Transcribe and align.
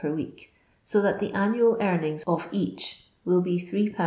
per 0.01 0.11
week; 0.15 0.51
so 0.83 0.99
that 0.99 1.19
the 1.19 1.31
annual 1.33 1.77
earnings 1.79 2.23
of 2.25 2.49
each 2.51 3.05
will 3.23 3.39
be 3.41 3.59
8^ 3.59 3.89
18«. 3.91 3.95